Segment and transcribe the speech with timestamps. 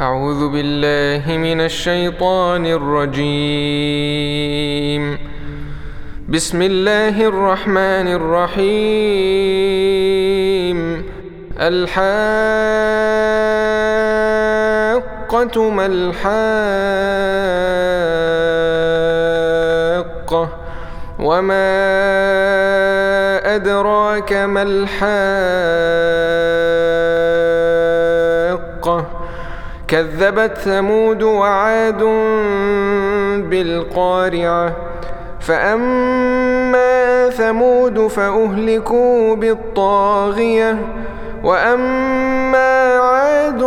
[0.00, 3.28] أعوذ بالله من الشيطان الرجيم.
[6.28, 8.64] بسم الله الرحمن الرحيم.
[11.60, 12.00] الحاقة
[15.70, 16.32] ما الحاقة؟
[21.20, 21.70] وما
[23.54, 26.39] أدراك ما الحاقة؟
[29.90, 32.02] كذبت ثمود وعاد
[33.50, 34.76] بالقارعة.
[35.40, 40.78] فأما ثمود فأهلكوا بالطاغية
[41.44, 43.60] وأما عاد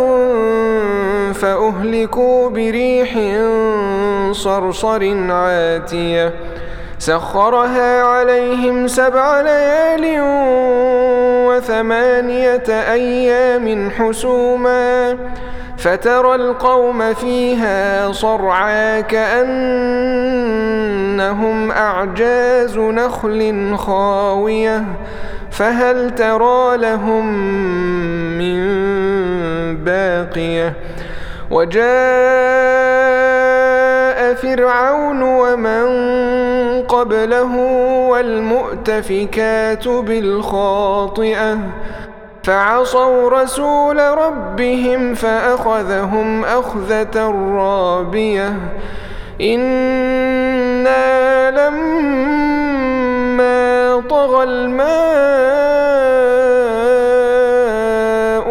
[1.34, 3.18] فأهلكوا بريح
[4.32, 6.34] صرصر عاتية.
[6.98, 10.20] سخرها عليهم سبع ليال
[11.64, 15.16] وثمانيه أيام حسوما
[15.76, 19.50] فترى القوم فيها صرعا كأنهم
[21.70, 24.84] أعجاز نخل خاوية
[25.50, 27.26] فهل ترى لهم
[28.38, 28.64] من
[29.84, 30.74] باقية؟
[31.50, 31.84] وجاء
[34.34, 35.84] فرعون ومن
[36.94, 37.56] قبله
[38.08, 41.58] والمؤتفكات بالخاطئة.
[42.42, 48.52] فعصوا رسول ربهم فأخذهم أخذة رابية.
[49.40, 51.00] إنا
[51.50, 52.84] لما
[54.10, 54.94] طغى الماء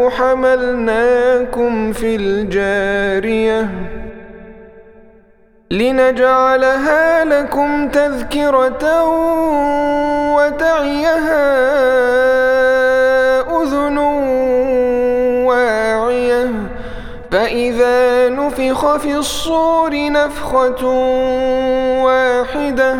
[0.10, 2.16] حملناكم في
[5.84, 9.04] لنجعلها لكم تذكرة
[10.36, 11.64] وتعيها
[17.34, 20.86] فإذا نفخ في الصور نفخة
[22.04, 23.00] واحدة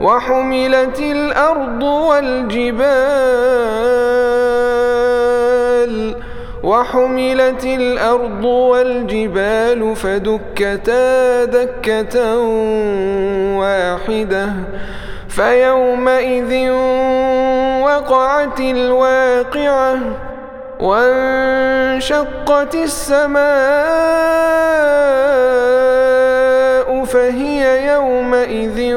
[0.00, 2.80] وحملت الأرض والجبال
[6.62, 12.38] وحملت الأرض والجبال فدكتا دكة
[13.58, 14.52] واحدة
[15.28, 16.70] فيومئذ
[17.82, 19.98] وقعت الواقعة
[20.80, 23.40] وانشقت السماء
[27.04, 28.96] فهي يومئذ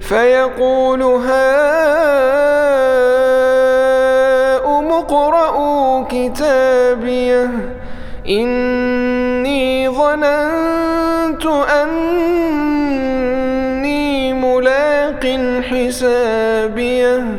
[0.01, 1.79] فيقول هذا
[4.99, 7.49] اقرءوا كتابيه
[8.29, 11.45] إني ظننت
[11.81, 13.23] أني
[14.33, 17.38] ملاق حسابيه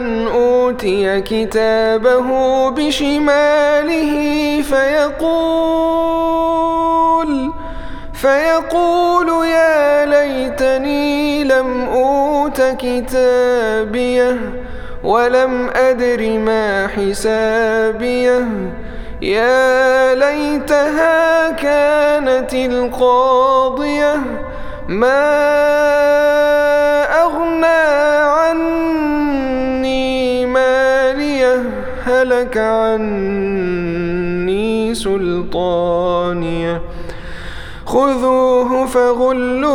[0.00, 2.28] من اوتي كتابه
[2.70, 4.12] بشماله
[4.62, 5.92] فيقول
[8.12, 14.38] فيقول يا ليتني لم اوت كتابيه
[15.04, 18.48] ولم ادر ما حسابيه.
[19.22, 24.14] يا ليتها كانت القاضيه.
[24.88, 26.41] ما
[32.22, 34.14] هلك عني
[34.94, 36.82] سلطانيه
[37.86, 39.72] خذوه فغلوه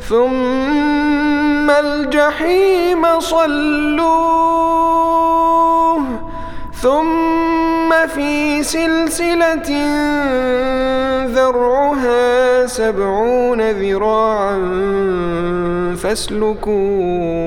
[0.00, 4.06] ثم الجحيم صلوه
[6.82, 9.70] ثم في سلسلة
[11.26, 14.56] ذرعها سبعون ذراعا
[16.02, 17.46] فاسلكوه.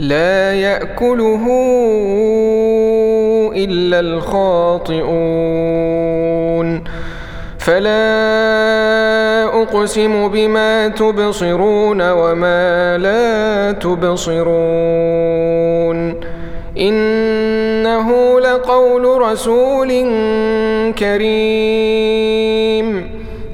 [0.00, 1.46] لا يأكله
[3.56, 5.10] إلا الخاطئون.
[7.58, 8.02] فلا
[9.62, 14.60] أقسم بما تبصرون وما لا تبصرون.
[16.78, 19.88] إنه لقول رسول
[20.98, 22.40] كريم.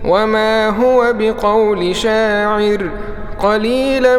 [0.05, 2.91] وما هو بقول شاعر
[3.39, 4.19] قليلا